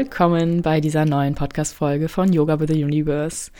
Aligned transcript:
willkommen 0.00 0.62
bei 0.62 0.80
dieser 0.80 1.04
neuen 1.04 1.34
Podcast-Folge 1.34 2.08
von 2.08 2.32
Yoga 2.32 2.58
with 2.58 2.70
the 2.72 2.82
Universe. 2.82 3.50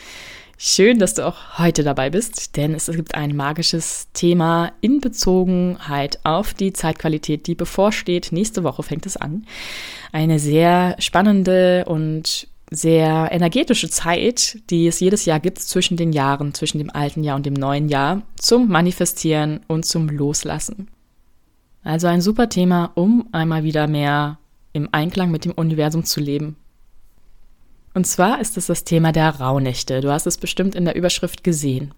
Schön, 0.56 0.98
dass 0.98 1.12
du 1.12 1.27
auch 1.27 1.59
heute 1.59 1.82
dabei 1.84 2.09
bist, 2.09 2.56
denn 2.56 2.73
es 2.73 2.86
gibt 2.86 3.14
ein 3.14 3.36
magisches 3.36 4.09
Thema 4.14 4.73
in 4.80 5.02
Bezogenheit 5.02 6.18
auf 6.24 6.55
die 6.55 6.73
Zeitqualität, 6.73 7.46
die 7.46 7.55
bevorsteht. 7.55 8.32
Nächste 8.32 8.64
Woche 8.64 8.82
fängt 8.82 9.05
es 9.05 9.18
an. 9.18 9.45
Eine 10.12 10.38
sehr 10.38 10.96
spannende 10.98 11.84
und 11.84 12.48
sehr 12.70 13.29
energetische 13.30 13.91
Zeit, 13.91 14.61
die 14.70 14.86
es 14.86 14.98
jedes 14.98 15.27
Jahr 15.27 15.41
gibt 15.41 15.59
zwischen 15.59 15.98
den 15.98 16.15
Jahren, 16.15 16.54
zwischen 16.54 16.79
dem 16.79 16.88
alten 16.88 17.23
Jahr 17.23 17.37
und 17.37 17.45
dem 17.45 17.52
neuen 17.52 17.91
Jahr, 17.91 18.23
zum 18.37 18.66
Manifestieren 18.68 19.60
und 19.66 19.84
zum 19.84 20.09
Loslassen. 20.09 20.88
Also 21.84 22.07
ein 22.07 22.23
super 22.23 22.48
Thema, 22.48 22.93
um 22.95 23.29
einmal 23.32 23.62
wieder 23.62 23.87
mehr 23.87 24.40
im 24.73 24.88
Einklang 24.92 25.30
mit 25.30 25.45
dem 25.45 25.52
Universum 25.52 26.05
zu 26.05 26.20
leben. 26.20 26.56
Und 27.92 28.06
zwar 28.06 28.41
ist 28.41 28.56
es 28.56 28.66
das 28.66 28.84
Thema 28.84 29.10
der 29.10 29.29
Rauhnächte. 29.41 30.01
Du 30.01 30.12
hast 30.12 30.27
es 30.27 30.38
bestimmt 30.38 30.74
in 30.74 30.84
der 30.84 30.95
Überschrift 30.95 31.43
gesehen. 31.43 31.93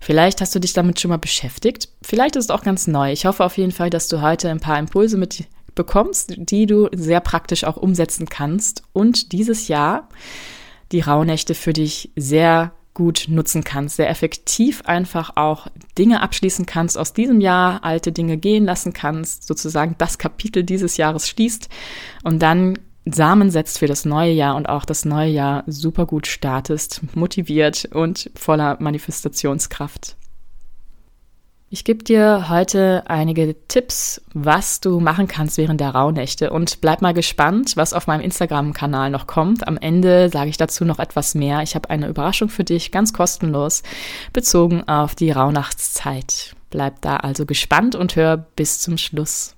Vielleicht 0.00 0.40
hast 0.40 0.54
du 0.54 0.58
dich 0.58 0.72
damit 0.72 0.98
schon 0.98 1.10
mal 1.10 1.18
beschäftigt. 1.18 1.88
Vielleicht 2.02 2.34
ist 2.36 2.46
es 2.46 2.50
auch 2.50 2.62
ganz 2.62 2.86
neu. 2.86 3.12
Ich 3.12 3.24
hoffe 3.24 3.44
auf 3.44 3.56
jeden 3.56 3.72
Fall, 3.72 3.90
dass 3.90 4.08
du 4.08 4.20
heute 4.20 4.50
ein 4.50 4.60
paar 4.60 4.78
Impulse 4.78 5.16
mit 5.16 5.44
bekommst, 5.74 6.34
die 6.36 6.66
du 6.66 6.88
sehr 6.92 7.20
praktisch 7.20 7.62
auch 7.62 7.76
umsetzen 7.76 8.28
kannst 8.28 8.82
und 8.92 9.30
dieses 9.30 9.68
Jahr 9.68 10.08
die 10.90 11.00
Rauhnächte 11.00 11.54
für 11.54 11.72
dich 11.72 12.10
sehr 12.16 12.72
gut 12.98 13.26
nutzen 13.28 13.62
kannst, 13.62 13.94
sehr 13.94 14.10
effektiv 14.10 14.82
einfach 14.84 15.36
auch 15.36 15.68
Dinge 15.96 16.20
abschließen 16.20 16.66
kannst 16.66 16.98
aus 16.98 17.12
diesem 17.12 17.40
Jahr, 17.40 17.84
alte 17.84 18.10
Dinge 18.10 18.38
gehen 18.38 18.64
lassen 18.64 18.92
kannst, 18.92 19.46
sozusagen 19.46 19.94
das 19.98 20.18
Kapitel 20.18 20.64
dieses 20.64 20.96
Jahres 20.96 21.28
schließt 21.28 21.68
und 22.24 22.42
dann 22.42 22.76
Samen 23.06 23.50
setzt 23.50 23.78
für 23.78 23.86
das 23.86 24.04
neue 24.04 24.32
Jahr 24.32 24.56
und 24.56 24.68
auch 24.68 24.84
das 24.84 25.04
neue 25.04 25.30
Jahr 25.30 25.62
super 25.68 26.06
gut 26.06 26.26
startest, 26.26 27.00
motiviert 27.14 27.88
und 27.92 28.32
voller 28.34 28.76
Manifestationskraft. 28.80 30.17
Ich 31.70 31.84
gebe 31.84 32.02
dir 32.02 32.48
heute 32.48 33.02
einige 33.08 33.54
Tipps, 33.68 34.22
was 34.32 34.80
du 34.80 35.00
machen 35.00 35.28
kannst 35.28 35.58
während 35.58 35.82
der 35.82 35.90
Rauhnächte 35.90 36.48
und 36.48 36.80
bleib 36.80 37.02
mal 37.02 37.12
gespannt, 37.12 37.76
was 37.76 37.92
auf 37.92 38.06
meinem 38.06 38.22
Instagram-Kanal 38.22 39.10
noch 39.10 39.26
kommt. 39.26 39.68
Am 39.68 39.76
Ende 39.76 40.30
sage 40.30 40.48
ich 40.48 40.56
dazu 40.56 40.86
noch 40.86 40.98
etwas 40.98 41.34
mehr. 41.34 41.62
Ich 41.62 41.74
habe 41.74 41.90
eine 41.90 42.08
Überraschung 42.08 42.48
für 42.48 42.64
dich, 42.64 42.90
ganz 42.90 43.12
kostenlos, 43.12 43.82
bezogen 44.32 44.88
auf 44.88 45.14
die 45.14 45.30
Rauhnachtszeit. 45.30 46.56
Bleib 46.70 47.02
da 47.02 47.16
also 47.16 47.44
gespannt 47.44 47.94
und 47.94 48.16
hör 48.16 48.38
bis 48.38 48.80
zum 48.80 48.96
Schluss. 48.96 49.54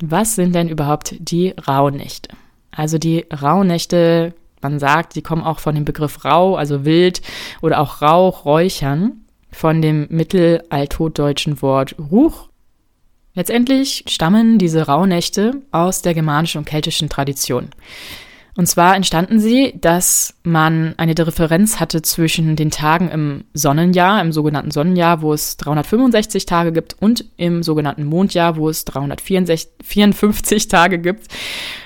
Was 0.00 0.36
sind 0.36 0.54
denn 0.54 0.68
überhaupt 0.68 1.16
die 1.18 1.56
Rauhnächte? 1.66 2.36
Also 2.70 2.98
die 2.98 3.26
Rauhnächte, 3.32 4.32
man 4.62 4.78
sagt, 4.78 5.16
die 5.16 5.22
kommen 5.22 5.42
auch 5.42 5.58
von 5.58 5.74
dem 5.74 5.84
Begriff 5.84 6.24
Rau, 6.24 6.54
also 6.54 6.84
wild 6.84 7.20
oder 7.62 7.80
auch 7.80 8.00
Rauch, 8.00 8.44
Räuchern 8.44 9.22
von 9.50 9.82
dem 9.82 10.06
mittelalthochdeutschen 10.10 11.62
Wort 11.62 11.96
Ruch. 11.98 12.48
Letztendlich 13.34 14.04
stammen 14.08 14.58
diese 14.58 14.86
Rauhnächte 14.86 15.62
aus 15.70 16.02
der 16.02 16.14
germanischen 16.14 16.58
und 16.58 16.64
keltischen 16.64 17.08
Tradition. 17.08 17.68
Und 18.56 18.66
zwar 18.66 18.96
entstanden 18.96 19.38
sie, 19.38 19.74
dass 19.78 20.34
man 20.42 20.94
eine 20.96 21.14
Differenz 21.14 21.78
hatte 21.78 22.00
zwischen 22.00 22.56
den 22.56 22.70
Tagen 22.70 23.10
im 23.10 23.44
Sonnenjahr, 23.52 24.22
im 24.22 24.32
sogenannten 24.32 24.70
Sonnenjahr, 24.70 25.20
wo 25.20 25.34
es 25.34 25.58
365 25.58 26.46
Tage 26.46 26.72
gibt, 26.72 26.96
und 26.98 27.26
im 27.36 27.62
sogenannten 27.62 28.04
Mondjahr, 28.04 28.56
wo 28.56 28.70
es 28.70 28.86
354 28.86 30.68
Tage 30.68 30.98
gibt. 30.98 31.26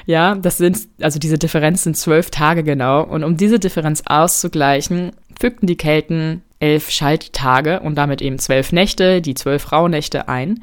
Ja, 0.07 0.37
das 0.37 0.59
sind, 0.59 0.79
also 1.01 1.19
diese 1.19 1.39
Differenz 1.39 1.83
sind 1.83 1.97
zwölf 1.97 2.31
Tage 2.31 2.63
genau. 2.63 3.03
Und 3.03 3.25
um 3.25 3.37
diese 3.37 3.59
Differenz 3.59 4.05
auszugleichen, 4.07 5.11
fügten 5.41 5.67
die 5.67 5.77
Kelten 5.77 6.43
elf 6.61 6.91
Schalttage 6.91 7.81
und 7.81 7.97
damit 7.97 8.21
eben 8.21 8.39
zwölf 8.39 8.71
Nächte, 8.71 9.23
die 9.23 9.35
zwölf 9.35 9.73
Rauhnächte 9.73 10.29
ein, 10.29 10.63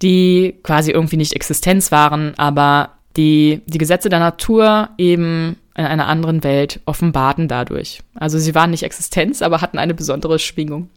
die 0.00 0.54
quasi 0.62 0.92
irgendwie 0.92 1.16
nicht 1.16 1.34
Existenz 1.34 1.90
waren, 1.90 2.34
aber 2.38 2.92
die 3.16 3.62
die 3.66 3.78
Gesetze 3.78 4.08
der 4.08 4.20
Natur 4.20 4.90
eben 4.96 5.56
in 5.74 5.84
einer 5.84 6.06
anderen 6.06 6.44
Welt 6.44 6.80
offenbarten 6.86 7.48
dadurch. 7.48 8.00
Also 8.14 8.38
sie 8.38 8.54
waren 8.54 8.70
nicht 8.70 8.84
Existenz, 8.84 9.42
aber 9.42 9.60
hatten 9.60 9.78
eine 9.78 9.94
besondere 9.94 10.38
Schwingung, 10.38 10.88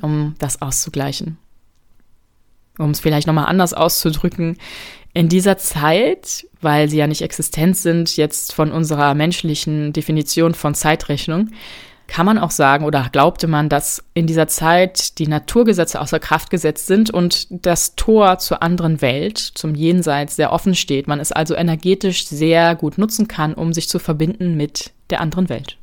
um 0.00 0.34
das 0.38 0.62
auszugleichen. 0.62 1.38
Um 2.78 2.90
es 2.90 3.00
vielleicht 3.00 3.26
nochmal 3.26 3.46
anders 3.46 3.74
auszudrücken, 3.74 4.56
in 5.14 5.28
dieser 5.28 5.58
Zeit, 5.58 6.46
weil 6.62 6.88
sie 6.88 6.96
ja 6.96 7.06
nicht 7.06 7.20
Existenz 7.20 7.82
sind, 7.82 8.16
jetzt 8.16 8.54
von 8.54 8.72
unserer 8.72 9.14
menschlichen 9.14 9.92
Definition 9.92 10.54
von 10.54 10.74
Zeitrechnung, 10.74 11.50
kann 12.12 12.26
man 12.26 12.36
auch 12.36 12.50
sagen 12.50 12.84
oder 12.84 13.08
glaubte 13.10 13.46
man, 13.46 13.70
dass 13.70 14.04
in 14.12 14.26
dieser 14.26 14.46
Zeit 14.46 15.18
die 15.18 15.26
Naturgesetze 15.26 15.98
außer 15.98 16.20
Kraft 16.20 16.50
gesetzt 16.50 16.86
sind 16.86 17.08
und 17.08 17.46
das 17.64 17.96
Tor 17.96 18.36
zur 18.36 18.62
anderen 18.62 19.00
Welt, 19.00 19.38
zum 19.38 19.74
Jenseits, 19.74 20.36
sehr 20.36 20.52
offen 20.52 20.74
steht. 20.74 21.08
Man 21.08 21.20
es 21.20 21.32
also 21.32 21.54
energetisch 21.54 22.26
sehr 22.26 22.74
gut 22.74 22.98
nutzen 22.98 23.28
kann, 23.28 23.54
um 23.54 23.72
sich 23.72 23.88
zu 23.88 23.98
verbinden 23.98 24.58
mit 24.58 24.92
der 25.08 25.22
anderen 25.22 25.48
Welt, 25.48 25.78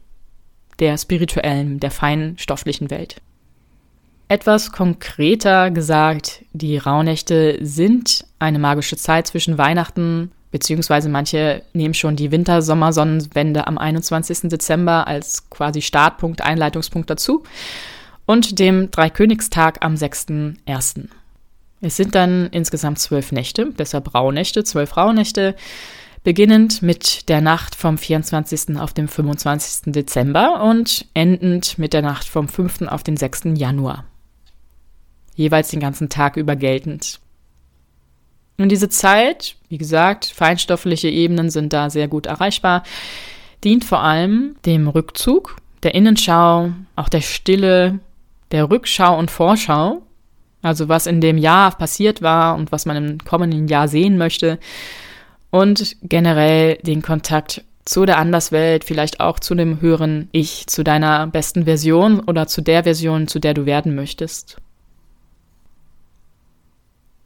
der 0.78 1.00
spirituellen, 1.00 1.80
der 1.80 1.90
feinen 1.90 2.38
stofflichen 2.38 2.92
Welt. 2.92 3.16
Etwas 4.28 4.72
konkreter 4.72 5.72
gesagt, 5.72 6.46
die 6.54 6.78
Rauhnächte 6.78 7.58
sind 7.62 8.24
eine 8.38 8.60
magische 8.60 8.98
Zeit 8.98 9.26
zwischen 9.26 9.58
Weihnachten 9.58 10.30
beziehungsweise 10.52 11.10
manche 11.10 11.64
nehmen 11.74 11.94
schon 11.94 12.16
die 12.16 12.32
Winter-Sommer-Sonnenwende 12.32 13.68
am 13.68 13.78
21. 13.78 14.50
Dezember 14.50 15.08
als 15.08 15.50
quasi 15.50 15.82
Startpunkt, 15.82 16.42
Einleitungspunkt 16.42 17.10
dazu 17.10 17.44
und 18.26 18.60
dem 18.60 18.92
Dreikönigstag 18.92 19.84
am 19.84 19.96
6.1. 19.96 21.08
Es 21.82 21.96
sind 21.96 22.16
dann 22.16 22.48
insgesamt 22.52 23.00
zwölf 23.00 23.32
Nächte, 23.32 23.72
deshalb 23.78 24.14
Rauhnächte, 24.14 24.64
zwölf 24.64 24.98
Rauhnächte, 24.98 25.56
beginnend 26.24 26.82
mit 26.82 27.30
der 27.30 27.42
Nacht 27.42 27.76
vom 27.76 27.98
24. 27.98 28.78
auf 28.78 28.94
den 28.94 29.08
25. 29.08 29.94
Dezember 29.94 30.62
und 30.64 31.06
endend 31.14 31.78
mit 31.78 31.94
der 31.94 32.02
Nacht 32.02 32.28
vom 32.28 32.48
5. 32.48 32.84
auf 32.84 33.04
den 33.04 33.16
6. 33.16 33.56
Januar. 33.56 34.06
Jeweils 35.36 35.70
den 35.70 35.80
ganzen 35.80 36.10
Tag 36.10 36.36
über 36.36 36.58
geltend. 36.58 37.22
Und 38.60 38.70
diese 38.70 38.90
Zeit, 38.90 39.56
wie 39.70 39.78
gesagt, 39.78 40.26
feinstoffliche 40.26 41.08
Ebenen 41.08 41.50
sind 41.50 41.72
da 41.72 41.90
sehr 41.90 42.10
gut 42.10 42.26
erreichbar, 42.26 42.84
dient 43.64 43.86
vor 43.86 44.02
allem 44.02 44.56
dem 44.66 44.88
Rückzug, 44.88 45.56
der 45.82 45.96
Innenschau, 45.96 46.72
auch 46.98 47.10
der 47.10 47.22
Stille, 47.22 48.00
der 48.52 48.70
Rückschau 48.70 49.18
und 49.18 49.32
Vorschau, 49.32 50.02
also 50.62 50.90
was 50.90 51.08
in 51.08 51.22
dem 51.22 51.38
Jahr 51.38 51.72
passiert 51.72 52.22
war 52.22 52.56
und 52.56 52.72
was 52.72 52.86
man 52.86 52.98
im 52.98 53.18
kommenden 53.20 53.70
Jahr 53.70 53.88
sehen 53.88 54.18
möchte 54.18 54.60
und 55.52 55.96
generell 56.04 56.76
den 56.82 57.02
Kontakt 57.02 57.64
zu 57.86 58.06
der 58.06 58.18
Anderswelt, 58.18 58.84
vielleicht 58.84 59.22
auch 59.22 59.40
zu 59.40 59.56
dem 59.56 59.80
höheren 59.80 60.28
Ich, 60.32 60.68
zu 60.68 60.84
deiner 60.84 61.28
besten 61.28 61.64
Version 61.64 62.20
oder 62.20 62.48
zu 62.48 62.62
der 62.62 62.84
Version, 62.84 63.28
zu 63.28 63.40
der 63.40 63.54
du 63.54 63.66
werden 63.66 63.96
möchtest. 63.96 64.58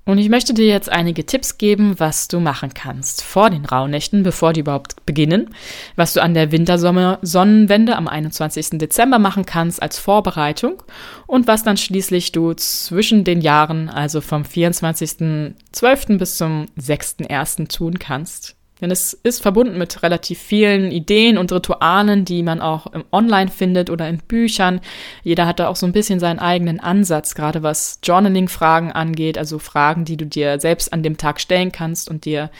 Und 0.05 0.17
ich 0.17 0.27
möchte 0.27 0.53
dir 0.53 0.67
jetzt 0.67 0.91
einige 0.91 1.25
Tipps 1.25 1.57
geben, 1.57 1.97
was 1.97 2.27
du 2.27 2.41
machen 2.41 2.73
kannst 2.73 3.23
vor 3.23 3.49
den 3.49 3.63
Rauhnächten, 3.63 4.23
bevor 4.23 4.51
die 4.51 4.59
überhaupt 4.59 5.05
beginnen, 5.05 5.49
was 5.95 6.11
du 6.11 6.21
an 6.21 6.33
der 6.33 6.51
Wintersonnenwende 6.51 7.95
am 7.95 8.09
21. 8.09 8.71
Dezember 8.79 9.17
machen 9.17 9.45
kannst 9.45 9.81
als 9.81 9.97
Vorbereitung 9.99 10.83
und 11.25 11.47
was 11.47 11.63
dann 11.63 11.77
schließlich 11.77 12.33
du 12.33 12.53
zwischen 12.53 13.23
den 13.23 13.39
Jahren, 13.39 13.89
also 13.89 14.19
vom 14.19 14.43
24.12. 14.43 16.17
bis 16.17 16.37
zum 16.37 16.65
6.1. 16.77 17.73
tun 17.73 17.97
kannst. 17.97 18.57
Denn 18.83 18.91
es 18.91 19.13
ist 19.13 19.41
verbunden 19.41 19.77
mit 19.77 20.03
relativ 20.03 20.39
vielen 20.39 20.91
Ideen 20.91 21.37
und 21.37 21.53
Ritualen, 21.53 22.25
die 22.25 22.43
man 22.43 22.59
auch 22.59 22.87
online 23.13 23.49
findet 23.49 23.89
oder 23.89 24.09
in 24.09 24.17
Büchern. 24.17 24.81
Jeder 25.23 25.47
hat 25.47 25.61
da 25.61 25.69
auch 25.69 25.77
so 25.77 25.85
ein 25.85 25.93
bisschen 25.93 26.19
seinen 26.19 26.39
eigenen 26.39 26.81
Ansatz, 26.81 27.33
gerade 27.33 27.63
was 27.63 27.99
Journaling-Fragen 28.03 28.91
angeht, 28.91 29.37
also 29.37 29.57
Fragen, 29.57 30.03
die 30.03 30.17
du 30.17 30.25
dir 30.25 30.59
selbst 30.59 30.91
an 30.91 31.01
dem 31.01 31.15
Tag 31.15 31.39
stellen 31.39 31.71
kannst 31.71 32.09
und 32.09 32.25
dir 32.25 32.51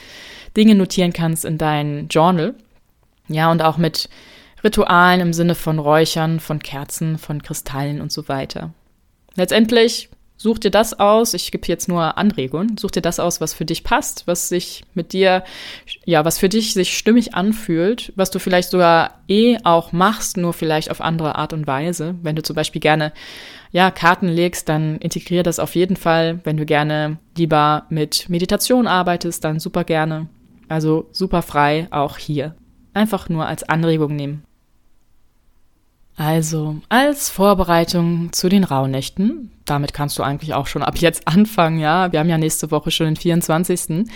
Dinge 0.56 0.74
notieren 0.74 1.12
kannst 1.12 1.44
in 1.44 1.58
dein 1.58 2.08
Journal. 2.08 2.54
Ja, 3.28 3.52
und 3.52 3.60
auch 3.60 3.76
mit 3.76 4.08
Ritualen 4.64 5.20
im 5.20 5.34
Sinne 5.34 5.54
von 5.54 5.78
Räuchern, 5.78 6.40
von 6.40 6.58
Kerzen, 6.58 7.18
von 7.18 7.42
Kristallen 7.42 8.00
und 8.00 8.10
so 8.10 8.28
weiter. 8.28 8.72
Letztendlich 9.34 10.08
Such 10.36 10.58
dir 10.58 10.72
das 10.72 10.98
aus, 10.98 11.32
ich 11.32 11.52
gebe 11.52 11.68
jetzt 11.68 11.88
nur 11.88 12.18
Anregungen, 12.18 12.76
such 12.76 12.90
dir 12.90 13.00
das 13.00 13.20
aus, 13.20 13.40
was 13.40 13.54
für 13.54 13.64
dich 13.64 13.84
passt, 13.84 14.26
was 14.26 14.48
sich 14.48 14.84
mit 14.92 15.12
dir, 15.12 15.44
ja, 16.04 16.24
was 16.24 16.40
für 16.40 16.48
dich 16.48 16.74
sich 16.74 16.98
stimmig 16.98 17.34
anfühlt, 17.34 18.12
was 18.16 18.32
du 18.32 18.40
vielleicht 18.40 18.70
sogar 18.70 19.22
eh 19.28 19.58
auch 19.62 19.92
machst, 19.92 20.36
nur 20.36 20.52
vielleicht 20.52 20.90
auf 20.90 21.00
andere 21.00 21.36
Art 21.36 21.52
und 21.52 21.68
Weise. 21.68 22.16
Wenn 22.22 22.34
du 22.34 22.42
zum 22.42 22.56
Beispiel 22.56 22.80
gerne, 22.80 23.12
ja, 23.70 23.92
Karten 23.92 24.28
legst, 24.28 24.68
dann 24.68 24.98
integrier 24.98 25.44
das 25.44 25.60
auf 25.60 25.76
jeden 25.76 25.96
Fall. 25.96 26.40
Wenn 26.42 26.56
du 26.56 26.66
gerne 26.66 27.18
lieber 27.36 27.86
mit 27.88 28.28
Meditation 28.28 28.88
arbeitest, 28.88 29.44
dann 29.44 29.60
super 29.60 29.84
gerne. 29.84 30.28
Also 30.68 31.08
super 31.12 31.42
frei 31.42 31.86
auch 31.92 32.18
hier. 32.18 32.56
Einfach 32.92 33.28
nur 33.28 33.46
als 33.46 33.62
Anregung 33.62 34.16
nehmen. 34.16 34.44
Also, 36.16 36.76
als 36.88 37.28
Vorbereitung 37.28 38.32
zu 38.32 38.48
den 38.48 38.62
Rauhnächten, 38.62 39.50
damit 39.64 39.92
kannst 39.92 40.18
du 40.18 40.22
eigentlich 40.22 40.54
auch 40.54 40.68
schon 40.68 40.82
ab 40.82 40.96
jetzt 40.98 41.26
anfangen, 41.26 41.80
ja. 41.80 42.12
Wir 42.12 42.20
haben 42.20 42.28
ja 42.28 42.38
nächste 42.38 42.70
Woche 42.70 42.90
schon 42.90 43.06
den 43.06 43.16
24. 43.16 44.06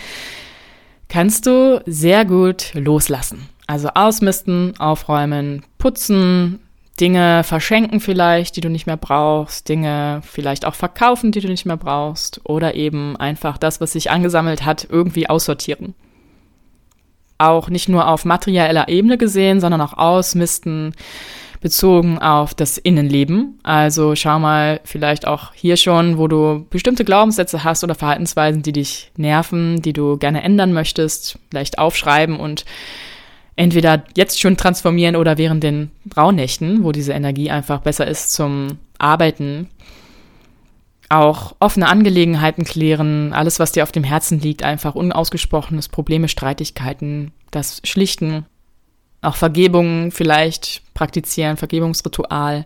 Kannst 1.09 1.45
du 1.45 1.81
sehr 1.85 2.23
gut 2.23 2.71
loslassen. 2.73 3.49
Also 3.67 3.89
ausmisten, 3.89 4.79
aufräumen, 4.79 5.63
putzen, 5.77 6.59
Dinge 6.99 7.43
verschenken 7.43 7.99
vielleicht, 7.99 8.55
die 8.55 8.61
du 8.61 8.69
nicht 8.69 8.87
mehr 8.87 8.97
brauchst, 8.97 9.69
Dinge 9.69 10.21
vielleicht 10.23 10.65
auch 10.65 10.75
verkaufen, 10.75 11.31
die 11.31 11.39
du 11.39 11.47
nicht 11.47 11.65
mehr 11.65 11.77
brauchst 11.77 12.41
oder 12.43 12.75
eben 12.75 13.15
einfach 13.17 13.57
das, 13.57 13.79
was 13.79 13.93
sich 13.93 14.11
angesammelt 14.11 14.65
hat, 14.65 14.87
irgendwie 14.89 15.29
aussortieren. 15.29 15.95
Auch 17.37 17.69
nicht 17.69 17.87
nur 17.87 18.07
auf 18.07 18.25
materieller 18.25 18.89
Ebene 18.89 19.17
gesehen, 19.17 19.61
sondern 19.61 19.81
auch 19.81 19.93
ausmisten, 19.93 20.93
bezogen 21.61 22.17
auf 22.19 22.53
das 22.53 22.77
Innenleben. 22.77 23.59
Also 23.63 24.15
schau 24.15 24.39
mal 24.39 24.79
vielleicht 24.85 25.27
auch 25.27 25.53
hier 25.53 25.77
schon, 25.77 26.17
wo 26.17 26.27
du 26.27 26.65
bestimmte 26.69 27.03
Glaubenssätze 27.03 27.63
hast 27.63 27.83
oder 27.83 27.95
Verhaltensweisen, 27.95 28.61
die 28.61 28.71
dich 28.71 29.11
nerven, 29.17 29.81
die 29.81 29.93
du 29.93 30.17
gerne 30.17 30.43
ändern 30.43 30.73
möchtest, 30.73 31.37
vielleicht 31.49 31.77
aufschreiben 31.79 32.39
und 32.39 32.65
entweder 33.55 34.03
jetzt 34.15 34.39
schon 34.39 34.55
transformieren 34.55 35.17
oder 35.17 35.37
während 35.37 35.63
den 35.63 35.91
Rauhnächten, 36.15 36.83
wo 36.83 36.93
diese 36.93 37.11
Energie 37.11 37.51
einfach 37.51 37.81
besser 37.81 38.07
ist 38.07 38.31
zum 38.31 38.77
Arbeiten. 38.97 39.69
Auch 41.09 41.55
offene 41.59 41.89
Angelegenheiten 41.89 42.63
klären, 42.63 43.33
alles, 43.33 43.59
was 43.59 43.73
dir 43.73 43.83
auf 43.83 43.91
dem 43.91 44.03
Herzen 44.03 44.39
liegt, 44.39 44.63
einfach 44.63 44.95
unausgesprochenes 44.95 45.89
Probleme, 45.89 46.29
Streitigkeiten, 46.29 47.31
das 47.51 47.81
Schlichten 47.83 48.45
auch 49.21 49.35
Vergebung 49.35 50.11
vielleicht 50.11 50.81
praktizieren, 50.93 51.57
Vergebungsritual, 51.57 52.65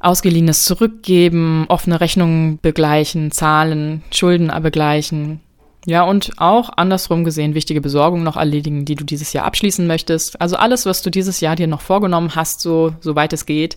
ausgeliehenes 0.00 0.64
zurückgeben, 0.64 1.66
offene 1.68 2.00
Rechnungen 2.00 2.58
begleichen, 2.60 3.30
zahlen, 3.30 4.02
Schulden 4.12 4.52
begleichen. 4.62 5.40
Ja, 5.86 6.02
und 6.02 6.32
auch 6.36 6.70
andersrum 6.76 7.24
gesehen 7.24 7.54
wichtige 7.54 7.80
Besorgungen 7.80 8.24
noch 8.24 8.36
erledigen, 8.36 8.84
die 8.84 8.96
du 8.96 9.04
dieses 9.04 9.32
Jahr 9.32 9.44
abschließen 9.44 9.86
möchtest. 9.86 10.40
Also 10.40 10.56
alles, 10.56 10.84
was 10.84 11.00
du 11.02 11.10
dieses 11.10 11.40
Jahr 11.40 11.54
dir 11.54 11.68
noch 11.68 11.80
vorgenommen 11.80 12.34
hast, 12.34 12.60
so 12.60 12.94
soweit 13.00 13.32
es 13.32 13.46
geht, 13.46 13.76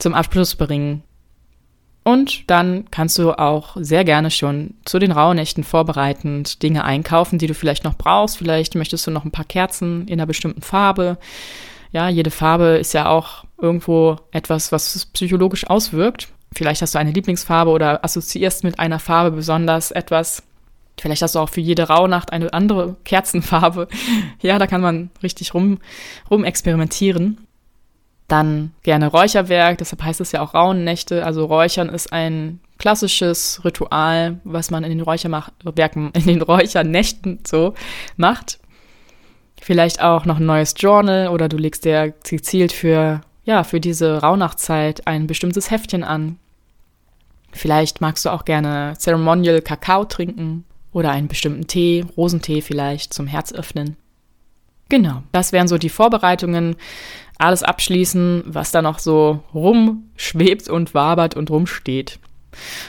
zum 0.00 0.14
Abschluss 0.14 0.56
bringen. 0.56 1.02
Und 2.08 2.48
dann 2.48 2.86
kannst 2.90 3.18
du 3.18 3.32
auch 3.32 3.76
sehr 3.78 4.02
gerne 4.02 4.30
schon 4.30 4.72
zu 4.86 4.98
den 4.98 5.12
Rauhnächten 5.12 5.62
vorbereitend 5.62 6.62
Dinge 6.62 6.82
einkaufen, 6.84 7.38
die 7.38 7.46
du 7.46 7.52
vielleicht 7.52 7.84
noch 7.84 7.98
brauchst. 7.98 8.38
Vielleicht 8.38 8.74
möchtest 8.76 9.06
du 9.06 9.10
noch 9.10 9.26
ein 9.26 9.30
paar 9.30 9.44
Kerzen 9.44 10.08
in 10.08 10.14
einer 10.14 10.24
bestimmten 10.24 10.62
Farbe. 10.62 11.18
Ja, 11.92 12.08
jede 12.08 12.30
Farbe 12.30 12.78
ist 12.78 12.94
ja 12.94 13.10
auch 13.10 13.44
irgendwo 13.60 14.16
etwas, 14.30 14.72
was 14.72 15.04
psychologisch 15.12 15.68
auswirkt. 15.68 16.28
Vielleicht 16.54 16.80
hast 16.80 16.94
du 16.94 16.98
eine 16.98 17.12
Lieblingsfarbe 17.12 17.70
oder 17.70 18.02
assoziierst 18.02 18.64
mit 18.64 18.78
einer 18.78 19.00
Farbe 19.00 19.36
besonders 19.36 19.90
etwas. 19.90 20.42
Vielleicht 20.98 21.20
hast 21.20 21.34
du 21.34 21.40
auch 21.40 21.50
für 21.50 21.60
jede 21.60 21.88
Rauhnacht 21.88 22.32
eine 22.32 22.54
andere 22.54 22.96
Kerzenfarbe. 23.04 23.86
Ja, 24.40 24.58
da 24.58 24.66
kann 24.66 24.80
man 24.80 25.10
richtig 25.22 25.52
rum, 25.52 25.78
rum 26.30 26.44
experimentieren. 26.44 27.47
Dann 28.28 28.72
gerne 28.82 29.08
Räucherwerk, 29.08 29.78
deshalb 29.78 30.02
heißt 30.02 30.20
es 30.20 30.32
ja 30.32 30.42
auch 30.42 30.54
Rauhnächte. 30.54 31.24
Also 31.24 31.46
Räuchern 31.46 31.88
ist 31.88 32.12
ein 32.12 32.60
klassisches 32.78 33.62
Ritual, 33.64 34.40
was 34.44 34.70
man 34.70 34.84
in 34.84 34.90
den 34.90 35.00
Räucherwerken, 35.00 36.10
in 36.12 36.26
den 36.26 36.42
Räuchernächten 36.42 37.40
so 37.46 37.74
macht. 38.16 38.58
Vielleicht 39.60 40.02
auch 40.02 40.26
noch 40.26 40.38
ein 40.38 40.46
neues 40.46 40.74
Journal 40.76 41.28
oder 41.28 41.48
du 41.48 41.56
legst 41.56 41.84
dir 41.84 42.14
gezielt 42.28 42.72
für, 42.72 43.22
ja, 43.44 43.64
für 43.64 43.80
diese 43.80 44.18
Rauhnachtzeit 44.18 45.06
ein 45.06 45.26
bestimmtes 45.26 45.70
Heftchen 45.70 46.04
an. 46.04 46.38
Vielleicht 47.52 48.00
magst 48.00 48.24
du 48.24 48.30
auch 48.30 48.44
gerne 48.44 48.94
Ceremonial 48.98 49.62
Kakao 49.62 50.04
trinken 50.04 50.64
oder 50.92 51.10
einen 51.10 51.28
bestimmten 51.28 51.66
Tee, 51.66 52.04
Rosentee 52.16 52.60
vielleicht 52.60 53.14
zum 53.14 53.26
Herz 53.26 53.52
öffnen. 53.52 53.96
Genau, 54.88 55.22
das 55.32 55.52
wären 55.52 55.68
so 55.68 55.78
die 55.78 55.90
Vorbereitungen 55.90 56.76
alles 57.38 57.62
abschließen, 57.62 58.42
was 58.46 58.72
da 58.72 58.82
noch 58.82 58.98
so 58.98 59.44
rumschwebt 59.54 60.68
und 60.68 60.92
wabert 60.94 61.36
und 61.36 61.50
rumsteht. 61.50 62.18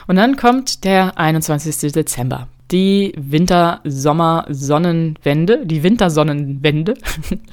Und 0.07 0.15
dann 0.15 0.37
kommt 0.37 0.85
der 0.85 1.19
21. 1.19 1.91
Dezember. 1.91 2.47
Die 2.71 3.13
Winter-Sommer-Sonnenwende, 3.17 5.65
die 5.65 5.83
Wintersonnenwende. 5.83 6.93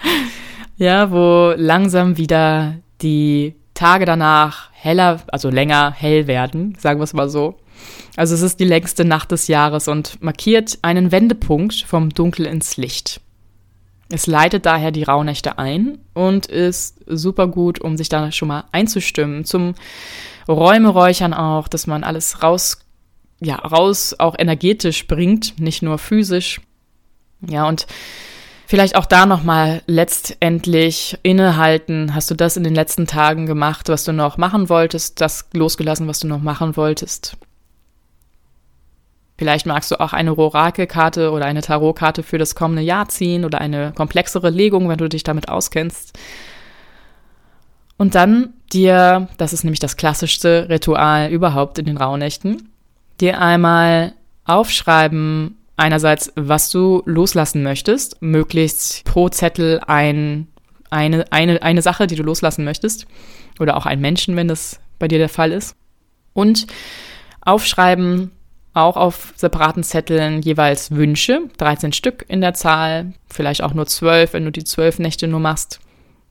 ja, 0.77 1.11
wo 1.11 1.53
langsam 1.57 2.17
wieder 2.17 2.77
die 3.03 3.57
Tage 3.75 4.05
danach 4.05 4.71
heller, 4.73 5.21
also 5.29 5.51
länger 5.51 5.93
hell 5.93 6.27
werden, 6.27 6.77
sagen 6.79 6.99
wir 7.01 7.05
es 7.05 7.13
mal 7.13 7.29
so. 7.29 7.59
Also 8.17 8.35
es 8.35 8.43
ist 8.43 8.59
die 8.61 8.65
längste 8.65 9.05
Nacht 9.05 9.33
des 9.33 9.49
Jahres 9.49 9.89
und 9.89 10.23
markiert 10.23 10.79
einen 10.83 11.11
Wendepunkt 11.13 11.85
vom 11.87 12.09
Dunkel 12.11 12.47
ins 12.47 12.79
Licht. 12.79 13.21
Es 14.09 14.27
leitet 14.27 14.67
daher 14.67 14.93
die 14.93 15.03
Rauhnächte 15.03 15.59
ein 15.59 15.99
und 16.15 16.47
ist 16.47 17.01
super 17.07 17.49
gut, 17.49 17.81
um 17.81 17.97
sich 17.97 18.09
da 18.09 18.31
schon 18.31 18.49
mal 18.49 18.65
einzustimmen. 18.71 19.45
Zum 19.45 19.75
Räumeräuchern 20.49 21.35
auch, 21.35 21.67
dass 21.67 21.87
man 21.87 22.05
alles 22.05 22.43
raus, 22.43 22.79
ja, 23.41 23.57
raus 23.57 24.15
auch 24.19 24.37
energetisch 24.39 25.07
bringt, 25.09 25.59
nicht 25.59 25.83
nur 25.83 25.99
physisch. 25.99 26.61
Ja, 27.47 27.67
und 27.67 27.87
vielleicht 28.67 28.95
auch 28.95 29.07
da 29.07 29.27
nochmal 29.27 29.83
letztendlich 29.87 31.19
innehalten. 31.23 32.15
Hast 32.15 32.31
du 32.31 32.35
das 32.35 32.57
in 32.57 32.65
den 32.65 32.75
letzten 32.75 33.09
Tagen 33.09 33.47
gemacht, 33.47 33.89
was 33.89 34.05
du 34.05 34.13
noch 34.13 34.37
machen 34.37 34.69
wolltest? 34.69 35.21
Das 35.21 35.49
losgelassen, 35.53 36.07
was 36.07 36.21
du 36.21 36.29
noch 36.29 36.41
machen 36.41 36.77
wolltest? 36.77 37.37
Vielleicht 39.39 39.67
magst 39.67 39.91
du 39.91 40.01
auch 40.01 40.13
eine 40.13 40.37
Orakelkarte 40.37 41.31
oder 41.31 41.45
eine 41.45 41.61
Tarotkarte 41.61 42.23
für 42.23 42.39
das 42.39 42.55
kommende 42.55 42.83
Jahr 42.83 43.09
ziehen 43.09 43.45
oder 43.45 43.61
eine 43.61 43.93
komplexere 43.93 44.51
Legung, 44.51 44.89
wenn 44.89 44.99
du 44.99 45.09
dich 45.09 45.25
damit 45.25 45.49
auskennst. 45.49 46.19
Und 47.99 48.15
dann 48.15 48.55
dir, 48.73 49.29
das 49.37 49.53
ist 49.53 49.65
nämlich 49.65 49.81
das 49.81 49.97
klassischste 49.97 50.69
Ritual 50.69 51.31
überhaupt 51.31 51.79
in 51.79 51.85
den 51.85 51.97
Rauhnächten, 51.97 52.71
dir 53.21 53.41
einmal 53.41 54.15
aufschreiben, 54.45 55.57
einerseits, 55.77 56.33
was 56.37 56.71
du 56.71 57.03
loslassen 57.05 57.63
möchtest, 57.63 58.21
möglichst 58.23 59.05
pro 59.05 59.29
Zettel 59.29 59.81
ein, 59.87 60.47
eine, 60.91 61.31
eine, 61.31 61.63
eine 61.63 61.83
Sache, 61.83 62.07
die 62.07 62.17
du 62.17 62.23
loslassen 62.23 62.65
möchtest, 62.65 63.07
oder 63.61 63.77
auch 63.77 63.87
einen 63.87 64.01
Menschen, 64.01 64.37
wenn 64.37 64.49
das 64.49 64.81
bei 64.99 65.09
dir 65.09 65.19
der 65.19 65.29
Fall 65.29 65.53
ist. 65.53 65.77
Und 66.33 66.67
aufschreiben, 67.43 68.31
auch 68.77 68.97
auf 68.97 69.33
separaten 69.37 69.83
Zetteln 69.83 70.43
jeweils 70.43 70.91
Wünsche, 70.91 71.43
13 71.59 71.93
Stück 71.93 72.25
in 72.29 72.41
der 72.41 72.55
Zahl, 72.55 73.13
vielleicht 73.29 73.63
auch 73.63 73.75
nur 73.75 73.87
12, 73.87 74.35
wenn 74.35 74.45
du 74.45 74.53
die 74.53 74.65
12 74.65 74.99
Nächte 74.99 75.29
nur 75.29 75.41
machst. 75.41 75.81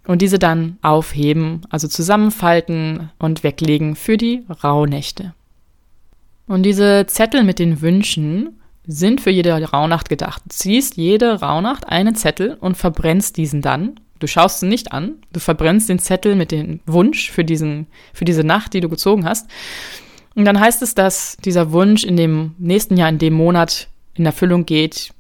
Und 0.06 0.22
diese 0.22 0.38
dann 0.38 0.78
aufheben, 0.84 1.62
also 1.72 1.88
zusammenfalten 1.88 3.10
und 3.18 3.44
weglegen 3.44 3.96
für 3.96 4.18
die 4.18 4.44
Rauhnächte. 4.64 5.34
Und 6.48 6.62
diese 6.62 7.08
Zettel 7.08 7.44
mit 7.44 7.58
den 7.58 7.82
Wünschen 7.82 8.62
sind 8.86 9.22
für 9.22 9.32
jede 9.32 9.60
Rauhnacht 9.64 10.10
gedacht. 10.10 10.44
Du 10.46 10.50
ziehst 10.50 10.98
jede 10.98 11.42
Rauhnacht 11.42 11.90
einen 11.90 12.14
Zettel 12.14 12.58
und 12.60 12.78
verbrennst 12.78 13.38
diesen 13.38 13.64
dann. 13.64 14.00
Du 14.20 14.28
schaust 14.28 14.62
ihn 14.62 14.70
nicht 14.70 14.92
an, 14.92 15.16
du 15.34 15.40
verbrennst 15.40 15.90
den 15.90 15.98
Zettel 15.98 16.36
mit 16.36 16.52
dem 16.52 16.80
Wunsch 16.86 17.32
für, 17.32 17.44
diesen, 17.44 17.88
für 18.14 18.26
diese 18.26 18.44
Nacht, 18.44 18.74
die 18.74 18.82
du 18.82 18.90
gezogen 18.90 19.26
hast. 19.26 19.50
Und 20.36 20.46
dann 20.46 20.60
heißt 20.60 20.82
es, 20.82 20.94
dass 20.94 21.38
dieser 21.38 21.72
Wunsch 21.72 22.04
in 22.04 22.18
dem 22.18 22.56
nächsten 22.58 22.98
Jahr, 22.98 23.10
in 23.10 23.18
dem 23.18 23.34
Monat 23.34 23.88
in 24.16 24.26
Erfüllung 24.26 24.66
geht, 24.66 25.12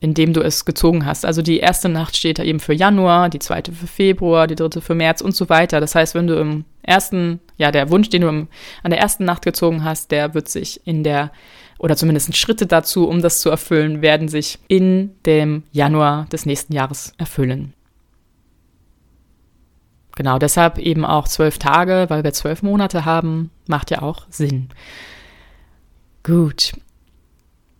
in 0.00 0.14
dem 0.14 0.32
du 0.32 0.40
es 0.40 0.64
gezogen 0.64 1.06
hast. 1.06 1.24
Also 1.24 1.42
die 1.42 1.60
erste 1.60 1.88
Nacht 1.88 2.16
steht 2.16 2.40
da 2.40 2.42
eben 2.42 2.58
für 2.58 2.74
Januar, 2.74 3.28
die 3.28 3.38
zweite 3.38 3.70
für 3.70 3.86
Februar, 3.86 4.48
die 4.48 4.56
dritte 4.56 4.80
für 4.80 4.96
März 4.96 5.20
und 5.20 5.36
so 5.36 5.48
weiter. 5.48 5.80
Das 5.80 5.94
heißt, 5.94 6.16
wenn 6.16 6.26
du 6.26 6.40
im 6.40 6.64
ersten, 6.82 7.38
ja, 7.56 7.70
der 7.70 7.88
Wunsch, 7.90 8.08
den 8.08 8.22
du 8.22 8.28
im, 8.28 8.48
an 8.82 8.90
der 8.90 8.98
ersten 8.98 9.24
Nacht 9.24 9.44
gezogen 9.44 9.84
hast, 9.84 10.10
der 10.10 10.34
wird 10.34 10.48
sich 10.48 10.80
in 10.86 11.04
der, 11.04 11.30
oder 11.78 11.96
zumindest 11.96 12.36
Schritte 12.36 12.66
dazu, 12.66 13.08
um 13.08 13.22
das 13.22 13.40
zu 13.40 13.48
erfüllen, 13.48 14.02
werden 14.02 14.26
sich 14.26 14.58
in 14.66 15.12
dem 15.24 15.62
Januar 15.70 16.26
des 16.32 16.46
nächsten 16.46 16.72
Jahres 16.72 17.12
erfüllen. 17.16 17.72
Genau, 20.16 20.38
deshalb 20.38 20.78
eben 20.78 21.04
auch 21.04 21.26
zwölf 21.26 21.58
Tage, 21.58 22.06
weil 22.08 22.24
wir 22.24 22.32
zwölf 22.32 22.62
Monate 22.62 23.04
haben, 23.04 23.50
macht 23.66 23.90
ja 23.90 24.02
auch 24.02 24.26
Sinn. 24.28 24.68
Gut. 26.22 26.72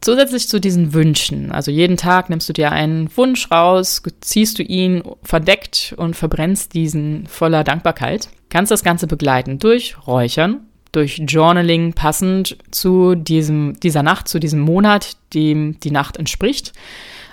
Zusätzlich 0.01 0.49
zu 0.49 0.61
diesen 0.61 0.95
Wünschen, 0.95 1.53
also 1.53 1.71
jeden 1.71 1.97
Tag 1.97 2.29
nimmst 2.29 2.49
du 2.49 2.53
dir 2.53 2.73
einen 2.73 3.17
Wunsch 3.17 3.53
raus, 3.53 4.03
ziehst 4.21 4.59
du 4.59 4.65
ihn 4.65 5.05
verdeckt 5.23 5.95
und 5.97 6.17
verbrennst 6.17 6.75
diesen 6.75 7.29
voller 7.29 7.63
Dankbarkeit, 7.63 8.29
kannst 8.49 8.73
das 8.73 8.83
Ganze 8.83 9.07
begleiten 9.07 9.61
durch 9.61 9.97
Räuchern, 10.05 10.67
durch 10.91 11.19
Journaling 11.19 11.93
passend 11.93 12.59
zu 12.73 13.15
diesem, 13.15 13.79
dieser 13.79 14.03
Nacht, 14.03 14.27
zu 14.27 14.41
diesem 14.41 14.59
Monat, 14.59 15.17
dem 15.35 15.79
die 15.79 15.93
Nacht 15.93 16.17
entspricht. 16.17 16.73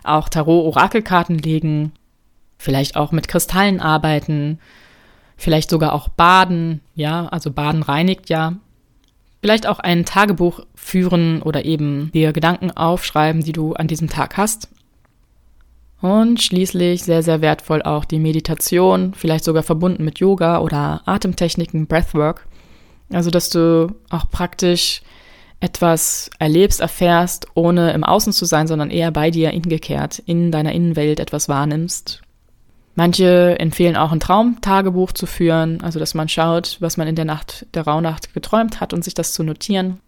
Auch 0.04 0.30
Tarot-Orakelkarten 0.30 1.40
legen, 1.40 1.92
vielleicht 2.60 2.96
auch 2.96 3.12
mit 3.12 3.28
Kristallen 3.28 3.80
arbeiten, 3.80 4.60
vielleicht 5.40 5.70
sogar 5.70 5.94
auch 5.94 6.10
baden, 6.10 6.82
ja, 6.96 7.28
also 7.28 7.52
baden 7.52 7.82
reinigt 7.82 8.30
ja. 8.30 8.54
Vielleicht 9.42 9.68
auch 9.68 9.80
ein 9.80 10.04
Tagebuch 10.04 10.60
führen 10.76 11.42
oder 11.42 11.64
eben 11.64 12.12
dir 12.14 12.34
Gedanken 12.34 12.72
aufschreiben, 12.72 13.42
die 13.42 13.54
du 13.54 13.74
an 13.74 13.88
diesem 13.88 14.10
Tag 14.10 14.36
hast. 14.36 14.68
Und 16.02 16.42
schließlich 16.42 17.04
sehr, 17.04 17.24
sehr 17.24 17.42
wertvoll 17.42 17.82
auch 17.82 18.06
die 18.06 18.20
Meditation, 18.20 19.14
vielleicht 19.14 19.46
sogar 19.46 19.64
verbunden 19.64 20.04
mit 20.04 20.20
Yoga 20.20 20.60
oder 20.60 21.02
Atemtechniken, 21.06 21.88
Breathwork. 21.88 22.48
Also, 23.12 23.32
dass 23.32 23.50
du 23.50 23.96
auch 24.10 24.30
praktisch 24.30 25.02
etwas 25.62 26.30
erlebst, 26.40 26.80
erfährst, 26.82 27.48
ohne 27.54 27.92
im 27.92 28.04
Außen 28.04 28.34
zu 28.34 28.46
sein, 28.46 28.68
sondern 28.68 28.92
eher 28.92 29.12
bei 29.12 29.32
dir 29.32 29.52
ingekehrt, 29.52 30.20
in 30.20 30.52
deiner 30.52 30.74
Innenwelt 30.74 31.20
etwas 31.20 31.50
wahrnimmst. 31.50 32.22
Manche 33.00 33.58
empfehlen 33.58 33.96
auch 33.96 34.12
ein 34.12 34.20
Traumtagebuch 34.20 35.14
zu 35.14 35.26
führen, 35.26 35.80
also 35.80 36.00
dass 36.00 36.16
man 36.16 36.28
schaut, 36.28 36.76
was 36.82 36.98
man 36.98 37.08
in 37.08 37.16
der 37.16 37.24
Nacht 37.24 37.66
der 37.74 37.84
Rauhnacht 37.84 38.34
geträumt 38.34 38.82
hat 38.82 38.92
und 38.92 39.06
sich 39.06 39.14
das 39.14 39.32
zu 39.32 39.42
notieren. 39.42 40.02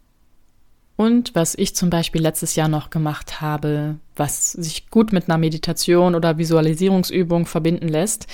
Und 0.97 1.33
was 1.33 1.55
ich 1.55 1.73
zum 1.73 1.89
Beispiel 1.89 2.21
letztes 2.21 2.55
Jahr 2.55 2.67
noch 2.67 2.89
gemacht 2.89 3.39
habe, 3.39 3.95
was 4.17 4.51
sich 4.51 4.89
gut 4.89 5.13
mit 5.13 5.29
einer 5.29 5.37
Meditation 5.37 6.15
oder 6.15 6.37
Visualisierungsübung 6.37 7.45
verbinden 7.45 7.87
lässt, 7.87 8.27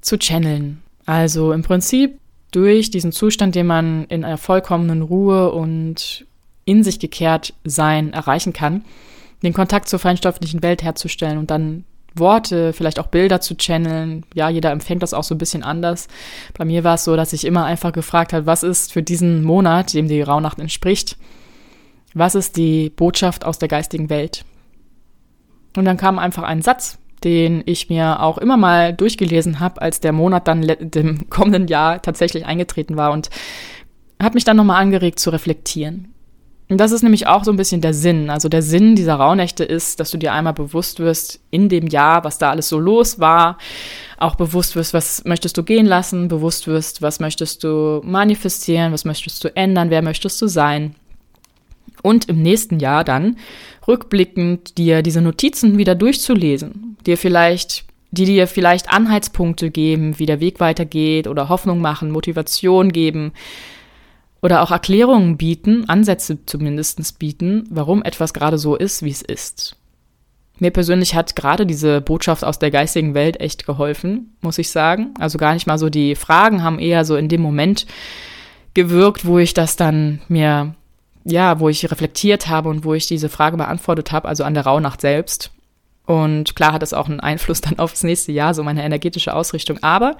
zu 0.00 0.16
channeln. 0.16 0.80
Also 1.04 1.52
im 1.52 1.60
Prinzip 1.60 2.18
durch 2.52 2.90
diesen 2.90 3.12
Zustand, 3.12 3.56
den 3.56 3.66
man 3.66 4.06
in 4.06 4.24
einer 4.24 4.38
vollkommenen 4.38 5.02
Ruhe 5.02 5.52
und 5.52 6.24
in 6.64 6.82
sich 6.82 6.98
gekehrt 6.98 7.52
sein 7.64 8.14
erreichen 8.14 8.54
kann, 8.54 8.86
den 9.42 9.52
Kontakt 9.52 9.90
zur 9.90 9.98
feinstofflichen 9.98 10.62
Welt 10.62 10.82
herzustellen 10.82 11.36
und 11.36 11.50
dann 11.50 11.84
Worte, 12.14 12.72
vielleicht 12.72 12.98
auch 12.98 13.06
Bilder 13.06 13.40
zu 13.40 13.56
channeln. 13.56 14.24
Ja, 14.34 14.48
jeder 14.48 14.70
empfängt 14.70 15.02
das 15.02 15.14
auch 15.14 15.24
so 15.24 15.34
ein 15.34 15.38
bisschen 15.38 15.62
anders. 15.62 16.08
Bei 16.56 16.64
mir 16.64 16.84
war 16.84 16.94
es 16.94 17.04
so, 17.04 17.16
dass 17.16 17.32
ich 17.32 17.44
immer 17.44 17.64
einfach 17.64 17.92
gefragt 17.92 18.32
habe, 18.32 18.46
was 18.46 18.62
ist 18.62 18.92
für 18.92 19.02
diesen 19.02 19.42
Monat, 19.42 19.94
dem 19.94 20.08
die 20.08 20.22
Rauhnacht 20.22 20.58
entspricht, 20.58 21.16
was 22.14 22.34
ist 22.34 22.56
die 22.56 22.90
Botschaft 22.90 23.44
aus 23.44 23.58
der 23.58 23.68
geistigen 23.68 24.10
Welt? 24.10 24.44
Und 25.76 25.84
dann 25.84 25.96
kam 25.96 26.18
einfach 26.18 26.42
ein 26.42 26.62
Satz, 26.62 26.98
den 27.22 27.62
ich 27.66 27.88
mir 27.88 28.22
auch 28.22 28.38
immer 28.38 28.56
mal 28.56 28.92
durchgelesen 28.92 29.60
habe, 29.60 29.80
als 29.80 30.00
der 30.00 30.12
Monat 30.12 30.48
dann 30.48 30.62
dem 30.80 31.30
kommenden 31.30 31.68
Jahr 31.68 32.02
tatsächlich 32.02 32.46
eingetreten 32.46 32.96
war 32.96 33.12
und 33.12 33.30
hat 34.20 34.34
mich 34.34 34.44
dann 34.44 34.56
nochmal 34.56 34.82
angeregt 34.82 35.18
zu 35.18 35.30
reflektieren. 35.30 36.12
Und 36.70 36.78
das 36.78 36.92
ist 36.92 37.02
nämlich 37.02 37.26
auch 37.26 37.42
so 37.42 37.50
ein 37.50 37.56
bisschen 37.56 37.80
der 37.80 37.92
Sinn. 37.92 38.30
Also 38.30 38.48
der 38.48 38.62
Sinn 38.62 38.94
dieser 38.94 39.16
Rauhnächte 39.16 39.64
ist, 39.64 39.98
dass 39.98 40.12
du 40.12 40.18
dir 40.18 40.32
einmal 40.32 40.52
bewusst 40.52 41.00
wirst 41.00 41.40
in 41.50 41.68
dem 41.68 41.88
Jahr, 41.88 42.22
was 42.22 42.38
da 42.38 42.50
alles 42.50 42.68
so 42.68 42.78
los 42.78 43.18
war, 43.18 43.58
auch 44.18 44.36
bewusst 44.36 44.76
wirst, 44.76 44.94
was 44.94 45.24
möchtest 45.24 45.58
du 45.58 45.64
gehen 45.64 45.84
lassen, 45.84 46.28
bewusst 46.28 46.68
wirst, 46.68 47.02
was 47.02 47.18
möchtest 47.18 47.64
du 47.64 48.00
manifestieren, 48.04 48.92
was 48.92 49.04
möchtest 49.04 49.42
du 49.42 49.54
ändern, 49.56 49.90
wer 49.90 50.00
möchtest 50.00 50.40
du 50.40 50.46
sein. 50.46 50.94
Und 52.02 52.28
im 52.28 52.40
nächsten 52.40 52.78
Jahr 52.78 53.02
dann 53.02 53.36
rückblickend 53.88 54.78
dir 54.78 55.02
diese 55.02 55.22
Notizen 55.22 55.76
wieder 55.76 55.96
durchzulesen, 55.96 56.96
dir 57.04 57.18
vielleicht, 57.18 57.84
die 58.12 58.26
dir 58.26 58.46
vielleicht 58.46 58.90
Anhaltspunkte 58.90 59.72
geben, 59.72 60.20
wie 60.20 60.26
der 60.26 60.38
Weg 60.38 60.60
weitergeht 60.60 61.26
oder 61.26 61.48
Hoffnung 61.48 61.80
machen, 61.80 62.12
Motivation 62.12 62.92
geben 62.92 63.32
oder 64.42 64.62
auch 64.62 64.70
Erklärungen 64.70 65.36
bieten, 65.36 65.88
Ansätze 65.88 66.44
zumindest 66.46 67.18
bieten, 67.18 67.64
warum 67.70 68.02
etwas 68.02 68.32
gerade 68.32 68.58
so 68.58 68.76
ist, 68.76 69.02
wie 69.02 69.10
es 69.10 69.22
ist. 69.22 69.76
Mir 70.58 70.70
persönlich 70.70 71.14
hat 71.14 71.36
gerade 71.36 71.66
diese 71.66 72.00
Botschaft 72.00 72.44
aus 72.44 72.58
der 72.58 72.70
geistigen 72.70 73.14
Welt 73.14 73.40
echt 73.40 73.64
geholfen, 73.64 74.36
muss 74.42 74.58
ich 74.58 74.70
sagen. 74.70 75.14
Also 75.18 75.38
gar 75.38 75.54
nicht 75.54 75.66
mal 75.66 75.78
so 75.78 75.88
die 75.88 76.14
Fragen 76.14 76.62
haben 76.62 76.78
eher 76.78 77.04
so 77.04 77.16
in 77.16 77.28
dem 77.28 77.40
Moment 77.40 77.86
gewirkt, 78.74 79.24
wo 79.24 79.38
ich 79.38 79.54
das 79.54 79.76
dann 79.76 80.20
mir 80.28 80.74
ja, 81.24 81.60
wo 81.60 81.68
ich 81.68 81.90
reflektiert 81.90 82.48
habe 82.48 82.68
und 82.68 82.84
wo 82.84 82.94
ich 82.94 83.06
diese 83.06 83.28
Frage 83.28 83.56
beantwortet 83.56 84.12
habe, 84.12 84.28
also 84.28 84.44
an 84.44 84.54
der 84.54 84.64
Rauhnacht 84.64 85.00
selbst. 85.00 85.50
Und 86.06 86.56
klar 86.56 86.72
hat 86.72 86.82
es 86.82 86.94
auch 86.94 87.08
einen 87.08 87.20
Einfluss 87.20 87.60
dann 87.62 87.78
aufs 87.78 88.02
nächste 88.02 88.32
Jahr, 88.32 88.54
so 88.54 88.62
meine 88.62 88.84
energetische 88.84 89.34
Ausrichtung. 89.34 89.82
Aber 89.82 90.16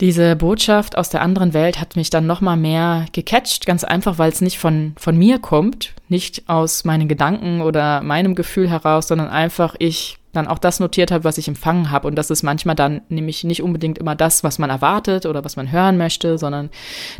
diese 0.00 0.34
Botschaft 0.34 0.98
aus 0.98 1.10
der 1.10 1.22
anderen 1.22 1.54
Welt 1.54 1.80
hat 1.80 1.96
mich 1.96 2.10
dann 2.10 2.26
nochmal 2.26 2.56
mehr 2.56 3.06
gecatcht, 3.12 3.66
ganz 3.66 3.84
einfach, 3.84 4.18
weil 4.18 4.32
es 4.32 4.40
nicht 4.40 4.58
von, 4.58 4.94
von 4.96 5.16
mir 5.16 5.38
kommt, 5.38 5.94
nicht 6.08 6.48
aus 6.48 6.84
meinen 6.84 7.08
Gedanken 7.08 7.60
oder 7.60 8.02
meinem 8.02 8.34
Gefühl 8.34 8.68
heraus, 8.68 9.08
sondern 9.08 9.28
einfach 9.28 9.76
ich 9.78 10.18
dann 10.32 10.48
auch 10.48 10.58
das 10.58 10.80
notiert 10.80 11.10
habe, 11.10 11.24
was 11.24 11.38
ich 11.38 11.46
empfangen 11.46 11.90
habe. 11.90 12.08
Und 12.08 12.16
das 12.16 12.30
ist 12.30 12.42
manchmal 12.42 12.74
dann 12.74 13.02
nämlich 13.08 13.44
nicht 13.44 13.62
unbedingt 13.62 13.98
immer 13.98 14.14
das, 14.16 14.42
was 14.42 14.58
man 14.58 14.70
erwartet 14.70 15.26
oder 15.26 15.44
was 15.44 15.56
man 15.56 15.70
hören 15.70 15.98
möchte, 15.98 16.38
sondern 16.38 16.70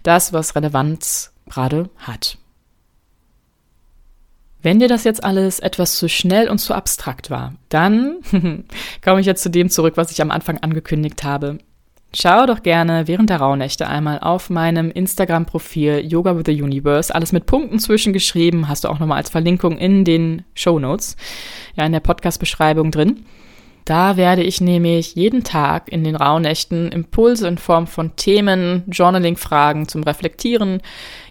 das, 0.02 0.32
was 0.32 0.56
Relevanz 0.56 1.32
gerade 1.48 1.90
hat. 1.98 2.38
Wenn 4.62 4.78
dir 4.78 4.88
das 4.88 5.04
jetzt 5.04 5.22
alles 5.24 5.58
etwas 5.58 5.98
zu 5.98 6.08
schnell 6.08 6.48
und 6.48 6.58
zu 6.58 6.72
abstrakt 6.72 7.30
war, 7.30 7.54
dann 7.68 8.18
komme 9.04 9.20
ich 9.20 9.26
jetzt 9.26 9.42
zu 9.42 9.50
dem 9.50 9.68
zurück, 9.70 9.96
was 9.96 10.12
ich 10.12 10.22
am 10.22 10.30
Anfang 10.30 10.58
angekündigt 10.58 11.24
habe. 11.24 11.58
Schau 12.14 12.44
doch 12.44 12.62
gerne 12.62 13.08
während 13.08 13.30
der 13.30 13.38
Rauhnächte 13.38 13.88
einmal 13.88 14.20
auf 14.20 14.50
meinem 14.50 14.90
Instagram-Profil 14.90 16.04
Yoga 16.06 16.36
with 16.36 16.44
the 16.44 16.62
Universe. 16.62 17.14
Alles 17.14 17.32
mit 17.32 17.46
Punkten 17.46 17.78
zwischengeschrieben, 17.78 18.68
hast 18.68 18.84
du 18.84 18.88
auch 18.88 18.98
nochmal 18.98 19.16
als 19.16 19.30
Verlinkung 19.30 19.78
in 19.78 20.04
den 20.04 20.44
Show 20.52 20.78
Notes, 20.78 21.16
ja, 21.74 21.86
in 21.86 21.92
der 21.92 22.00
Podcast-Beschreibung 22.00 22.90
drin. 22.90 23.24
Da 23.86 24.18
werde 24.18 24.42
ich 24.42 24.60
nämlich 24.60 25.14
jeden 25.14 25.42
Tag 25.42 25.90
in 25.90 26.04
den 26.04 26.14
Rauhnächten 26.14 26.92
Impulse 26.92 27.48
in 27.48 27.56
Form 27.56 27.86
von 27.86 28.14
Themen, 28.14 28.84
Journaling-Fragen 28.88 29.88
zum 29.88 30.02
Reflektieren, 30.02 30.82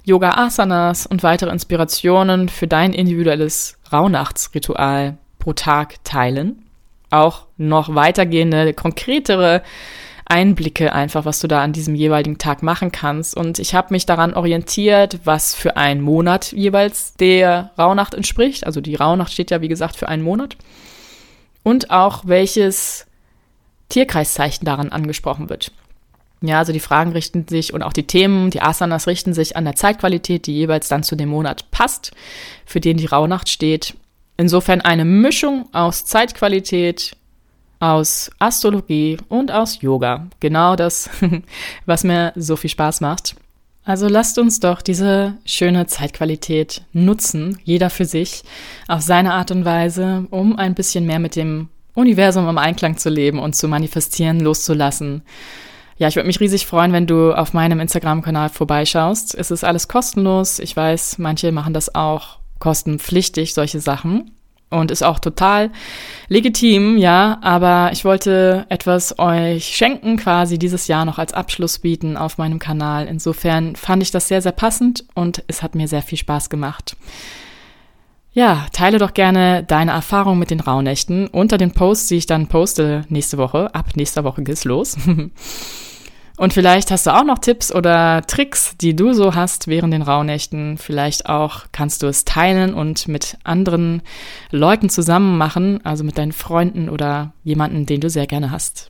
Yoga-Asanas 0.04 1.06
und 1.06 1.22
weitere 1.22 1.52
Inspirationen 1.52 2.50
für 2.50 2.68
dein 2.68 2.94
individuelles 2.94 3.78
Rauhnachtsritual 3.94 5.20
pro 5.38 5.54
Tag 5.54 6.04
teilen. 6.04 6.64
Auch 7.12 7.46
noch 7.58 7.94
weitergehende, 7.94 8.74
konkretere 8.74 9.62
Einblicke 10.32 10.94
einfach, 10.94 11.26
was 11.26 11.40
du 11.40 11.48
da 11.48 11.62
an 11.62 11.74
diesem 11.74 11.94
jeweiligen 11.94 12.38
Tag 12.38 12.64
machen 12.64 12.94
kannst. 12.94 13.36
Und 13.36 13.60
ich 13.60 13.76
habe 13.76 13.94
mich 13.94 14.06
daran 14.06 14.34
orientiert, 14.34 15.20
was 15.26 15.54
für 15.54 15.76
einen 15.76 16.00
Monat 16.00 16.54
jeweils 16.54 17.16
der 17.16 17.72
Rauhnacht 17.78 18.14
entspricht. 18.14 18.66
Also 18.66 18.80
die 18.80 18.96
Rauhnacht 18.96 19.34
steht 19.34 19.52
ja, 19.52 19.60
wie 19.60 19.68
gesagt, 19.68 19.98
für 19.98 20.08
einen 20.08 20.24
Monat 20.24 20.56
und 21.64 21.92
auch 21.92 22.24
welches 22.26 23.08
Tierkreiszeichen 23.90 24.64
daran 24.66 24.90
angesprochen 24.90 25.50
wird. 25.50 25.74
Ja, 26.42 26.60
also 26.60 26.72
die 26.72 26.80
Fragen 26.80 27.12
richten 27.12 27.46
sich 27.48 27.74
und 27.74 27.84
auch 27.84 27.94
die 27.94 28.08
Themen, 28.08 28.52
die 28.52 28.62
Asanas 28.62 29.08
richten 29.08 29.34
sich 29.34 29.58
an 29.58 29.66
der 29.66 29.76
Zeitqualität, 29.76 30.48
die 30.48 30.54
jeweils 30.54 30.88
dann 30.88 31.04
zu 31.04 31.18
dem 31.18 31.30
Monat 31.30 31.70
passt, 31.72 32.14
für 32.66 32.80
den 32.80 32.96
die 32.96 33.06
Rauhnacht 33.06 33.50
steht. 33.50 33.96
Insofern 34.38 34.80
eine 34.80 35.04
Mischung 35.04 35.68
aus 35.74 36.06
Zeitqualität, 36.06 37.18
aus 37.82 38.30
Astrologie 38.40 39.18
und 39.28 39.52
aus 39.52 39.82
Yoga. 39.82 40.28
Genau 40.40 40.76
das, 40.76 41.10
was 41.86 42.04
mir 42.04 42.32
so 42.36 42.56
viel 42.56 42.70
Spaß 42.70 43.02
macht. 43.02 43.36
Also 43.84 44.08
lasst 44.08 44.38
uns 44.38 44.60
doch 44.60 44.82
diese 44.84 45.38
schöne 45.44 45.88
Zeitqualität 45.88 46.84
nutzen, 46.94 47.60
jeder 47.64 47.90
für 47.90 48.06
sich, 48.06 48.44
auf 48.88 49.02
seine 49.02 49.34
Art 49.34 49.50
und 49.50 49.66
Weise, 49.66 50.28
um 50.30 50.56
ein 50.56 50.76
bisschen 50.76 51.08
mehr 51.08 51.18
mit 51.18 51.36
dem 51.36 51.70
Universum 51.96 52.48
im 52.48 52.60
Einklang 52.60 52.98
zu 52.98 53.10
leben 53.10 53.40
und 53.40 53.56
zu 53.56 53.68
manifestieren, 53.68 54.40
loszulassen. 54.40 55.24
Ja, 55.98 56.08
ich 56.08 56.16
würde 56.16 56.28
mich 56.28 56.40
riesig 56.40 56.68
freuen, 56.68 56.94
wenn 56.94 57.08
du 57.08 57.34
auf 57.34 57.54
meinem 57.54 57.80
Instagram-Kanal 57.80 58.50
vorbeischaust. 58.50 59.34
Es 59.34 59.50
ist 59.50 59.64
alles 59.64 59.88
kostenlos. 59.88 60.60
Ich 60.60 60.76
weiß, 60.76 61.18
manche 61.18 61.52
machen 61.52 61.74
das 61.74 61.94
auch 61.94 62.38
kostenpflichtig, 62.60 63.56
solche 63.56 63.80
Sachen 63.80 64.32
und 64.72 64.90
ist 64.90 65.04
auch 65.04 65.20
total 65.20 65.70
legitim, 66.28 66.98
ja, 66.98 67.38
aber 67.42 67.92
ich 67.94 68.04
wollte 68.04 68.66
etwas 68.70 69.20
euch 69.20 69.76
schenken, 69.76 70.18
quasi 70.18 70.58
dieses 70.58 70.88
Jahr 70.88 71.06
noch 71.06 71.20
als 71.20 71.34
Abschluss 71.34 71.80
bieten 71.80 72.18
auf 72.18 72.40
meinem 72.40 72.58
Kanal. 72.58 73.06
Insofern 73.06 73.76
fand 73.76 74.02
ich 74.02 74.10
das 74.10 74.28
sehr, 74.28 74.42
sehr 74.42 74.52
passend 74.52 75.06
und 75.14 75.44
es 75.48 75.62
hat 75.62 75.76
mir 75.76 75.88
sehr 75.88 76.02
viel 76.02 76.18
Spaß 76.18 76.50
gemacht. 76.50 76.96
Ja, 78.34 78.66
teile 78.72 78.98
doch 78.98 79.14
gerne 79.14 79.64
deine 79.64 79.92
Erfahrung 79.92 80.40
mit 80.40 80.52
den 80.52 80.62
Rauhnächten 80.62 81.28
unter 81.28 81.58
den 81.58 81.74
Posts, 81.74 82.08
die 82.08 82.16
ich 82.16 82.26
dann 82.26 82.48
poste 82.48 83.04
nächste 83.10 83.38
Woche. 83.38 83.76
Ab 83.76 83.90
nächster 83.96 84.24
Woche 84.24 84.42
geht's 84.42 84.64
los. 84.64 84.98
Und 86.42 86.54
vielleicht 86.54 86.90
hast 86.90 87.06
du 87.06 87.12
auch 87.12 87.24
noch 87.24 87.38
Tipps 87.38 87.72
oder 87.72 88.24
Tricks, 88.26 88.76
die 88.82 88.96
du 88.96 89.14
so 89.14 89.36
hast 89.36 89.68
während 89.68 89.94
den 89.94 90.02
Rauhnächten. 90.02 90.80
Vielleicht 90.80 91.28
auch 91.28 91.66
kannst 91.72 92.02
du 92.02 92.08
es 92.08 92.26
teilen 92.26 92.74
und 92.74 93.08
mit 93.08 93.38
anderen 93.44 94.02
Leuten 94.50 94.90
zusammen 94.90 95.38
machen, 95.38 95.86
also 95.86 96.04
mit 96.04 96.18
deinen 96.18 96.32
Freunden 96.32 96.90
oder 96.90 97.34
jemanden, 97.44 97.86
den 97.86 98.02
du 98.02 98.10
sehr 98.10 98.26
gerne 98.26 98.50
hast. 98.50 98.88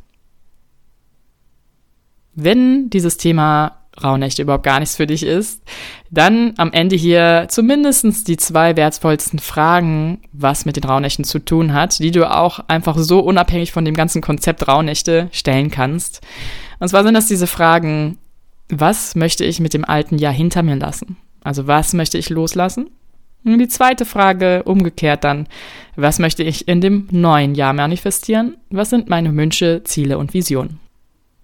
Wenn 2.35 2.89
dieses 2.89 3.17
Thema 3.17 3.79
Rauhnächte 4.01 4.43
überhaupt 4.43 4.63
gar 4.63 4.79
nichts 4.79 4.95
für 4.95 5.05
dich 5.05 5.23
ist, 5.23 5.61
dann 6.09 6.53
am 6.55 6.71
Ende 6.71 6.95
hier 6.95 7.47
zumindestens 7.49 8.23
die 8.23 8.37
zwei 8.37 8.77
wertvollsten 8.77 9.39
Fragen, 9.39 10.21
was 10.31 10.63
mit 10.63 10.77
den 10.77 10.85
Rauhnächten 10.85 11.25
zu 11.25 11.39
tun 11.39 11.73
hat, 11.73 11.99
die 11.99 12.11
du 12.11 12.33
auch 12.33 12.59
einfach 12.69 12.97
so 12.97 13.19
unabhängig 13.19 13.73
von 13.73 13.83
dem 13.83 13.93
ganzen 13.93 14.21
Konzept 14.21 14.69
Rauhnächte 14.69 15.27
stellen 15.33 15.69
kannst. 15.69 16.21
Und 16.81 16.87
zwar 16.87 17.03
sind 17.03 17.13
das 17.13 17.27
diese 17.27 17.45
Fragen, 17.45 18.17
was 18.67 19.13
möchte 19.13 19.45
ich 19.45 19.59
mit 19.59 19.75
dem 19.75 19.85
alten 19.85 20.17
Jahr 20.17 20.33
hinter 20.33 20.63
mir 20.63 20.77
lassen? 20.77 21.15
Also 21.43 21.67
was 21.67 21.93
möchte 21.93 22.17
ich 22.17 22.29
loslassen? 22.31 22.89
Und 23.45 23.59
die 23.59 23.67
zweite 23.67 24.03
Frage 24.03 24.63
umgekehrt 24.63 25.23
dann, 25.23 25.47
was 25.95 26.17
möchte 26.17 26.41
ich 26.41 26.67
in 26.67 26.81
dem 26.81 27.07
neuen 27.11 27.53
Jahr 27.53 27.73
manifestieren? 27.73 28.57
Was 28.71 28.89
sind 28.89 29.09
meine 29.09 29.35
Wünsche, 29.35 29.83
Ziele 29.83 30.17
und 30.17 30.33
Visionen? 30.33 30.79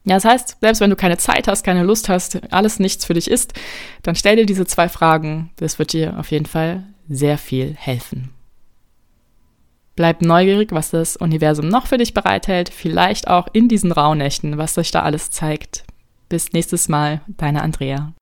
Ja, 0.06 0.16
das 0.16 0.26
heißt, 0.26 0.58
selbst 0.60 0.82
wenn 0.82 0.90
du 0.90 0.96
keine 0.96 1.18
Zeit 1.18 1.48
hast, 1.48 1.64
keine 1.64 1.84
Lust 1.84 2.10
hast, 2.10 2.42
alles 2.52 2.80
nichts 2.80 3.06
für 3.06 3.14
dich 3.14 3.30
ist, 3.30 3.54
dann 4.02 4.16
stell 4.16 4.38
dir 4.38 4.48
diese 4.48 4.66
zwei 4.66 4.90
Fragen. 4.90 5.52
Das 5.58 5.78
wird 5.78 5.94
dir 5.94 6.18
auf 6.18 6.32
jeden 6.32 6.48
Fall 6.48 6.84
sehr 7.10 7.38
viel 7.38 7.76
helfen. 7.78 8.32
Bleib 9.98 10.22
neugierig, 10.22 10.72
was 10.74 10.92
das 10.92 11.18
Universum 11.18 11.70
noch 11.70 11.88
für 11.88 11.98
dich 11.98 12.14
bereithält, 12.14 12.70
vielleicht 12.70 13.28
auch 13.28 13.48
in 13.52 13.68
diesen 13.68 13.92
Rauhnächten, 13.92 14.60
was 14.60 14.76
sich 14.76 14.92
da 14.92 15.02
alles 15.02 15.32
zeigt. 15.32 15.86
Bis 16.30 16.54
nächstes 16.54 16.88
Mal, 16.88 17.22
deine 17.26 17.64
Andrea. 17.64 18.14